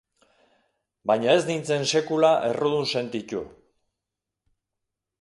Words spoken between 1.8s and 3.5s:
sekula errudun sentitu.